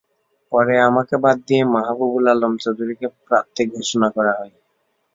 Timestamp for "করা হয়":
4.15-4.53